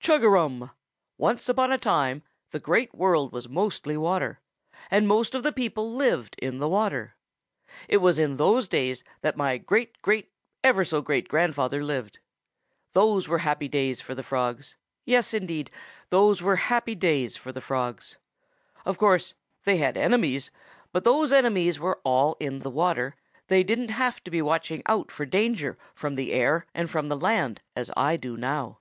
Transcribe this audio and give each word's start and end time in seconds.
"Chug 0.00 0.24
a 0.24 0.28
rum! 0.28 0.72
Once 1.18 1.48
upon 1.48 1.70
a 1.70 1.78
time 1.78 2.24
the 2.50 2.58
Great 2.58 2.92
World 2.96 3.30
was 3.30 3.48
mostly 3.48 3.96
water, 3.96 4.40
and 4.90 5.06
most 5.06 5.36
of 5.36 5.44
the 5.44 5.52
people 5.52 5.94
lived 5.94 6.34
in 6.42 6.58
the 6.58 6.68
water. 6.68 7.14
It 7.86 7.98
was 7.98 8.18
in 8.18 8.38
those 8.38 8.66
days 8.66 9.04
that 9.20 9.36
my 9.36 9.56
great 9.56 10.02
great 10.02 10.32
ever 10.64 10.84
so 10.84 11.00
great 11.00 11.28
grandfather 11.28 11.84
lived. 11.84 12.18
Those 12.92 13.28
were 13.28 13.38
happy 13.38 13.68
days 13.68 14.00
for 14.00 14.16
the 14.16 14.24
Frogs. 14.24 14.74
Yes, 15.04 15.32
indeed, 15.32 15.70
those 16.10 16.42
were 16.42 16.56
happy 16.56 16.96
days 16.96 17.36
for 17.36 17.52
the 17.52 17.60
Frogs. 17.60 18.18
Of 18.84 18.98
course 18.98 19.34
they 19.62 19.76
had 19.76 19.96
enemies, 19.96 20.50
but 20.90 21.04
those 21.04 21.32
enemies 21.32 21.78
were 21.78 22.00
all 22.02 22.36
in 22.40 22.58
the 22.58 22.68
water. 22.70 23.14
They 23.46 23.62
didn't 23.62 23.90
have 23.90 24.24
to 24.24 24.30
be 24.32 24.42
watching 24.42 24.82
out 24.86 25.12
for 25.12 25.24
danger 25.24 25.78
from 25.94 26.16
the 26.16 26.32
air 26.32 26.66
and 26.74 26.90
from 26.90 27.08
the 27.08 27.16
land, 27.16 27.60
as 27.76 27.92
I 27.96 28.16
do 28.16 28.36
now. 28.36 28.80